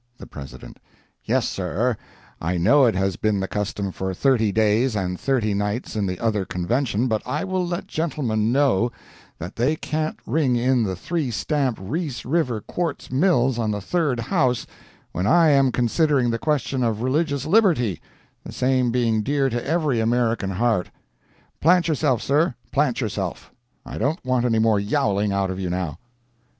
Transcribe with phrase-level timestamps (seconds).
[0.17, 1.95] The President—"Yes, sir,
[2.41, 6.17] I know it has been the custom for thirty days and thirty nights in the
[6.19, 8.91] other Convention, but I will let gentlemen know
[9.37, 14.65] that they can't ring in three stamp Reese River quartz mills on the third house
[15.11, 20.49] when I am considering the question of religious liberty—the same being dear to every American
[20.49, 20.89] heart.
[21.59, 23.51] Plant yourself, sir—plant yourself.
[23.85, 25.99] I don't want any more yowling out of you, now.